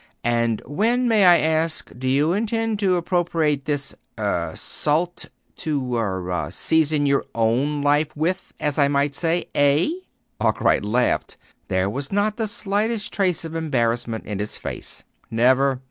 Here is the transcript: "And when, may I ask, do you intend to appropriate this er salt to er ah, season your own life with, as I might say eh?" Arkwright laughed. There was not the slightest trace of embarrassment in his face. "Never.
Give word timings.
"And 0.25 0.63
when, 0.65 1.07
may 1.07 1.25
I 1.25 1.37
ask, 1.37 1.91
do 1.95 2.07
you 2.07 2.33
intend 2.33 2.79
to 2.79 2.95
appropriate 2.95 3.65
this 3.65 3.93
er 4.19 4.53
salt 4.55 5.29
to 5.57 5.95
er 5.95 6.31
ah, 6.31 6.49
season 6.49 7.05
your 7.05 7.23
own 7.35 7.83
life 7.83 8.17
with, 8.17 8.51
as 8.59 8.79
I 8.79 8.87
might 8.87 9.13
say 9.13 9.45
eh?" 9.53 9.91
Arkwright 10.39 10.83
laughed. 10.83 11.37
There 11.67 11.87
was 11.87 12.11
not 12.11 12.37
the 12.37 12.47
slightest 12.47 13.13
trace 13.13 13.45
of 13.45 13.53
embarrassment 13.53 14.25
in 14.25 14.39
his 14.39 14.57
face. 14.57 15.03
"Never. 15.29 15.79